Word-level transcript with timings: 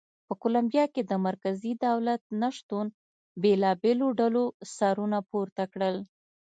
په 0.27 0.33
کولمبیا 0.41 0.85
کې 0.93 1.01
د 1.05 1.13
مرکزي 1.27 1.73
دولت 1.85 2.21
نه 2.41 2.49
شتون 2.57 2.85
بېلابېلو 3.41 4.07
ډلو 4.19 4.43
سرونه 4.75 5.19
پورته 5.29 5.63
کړل. 5.73 5.97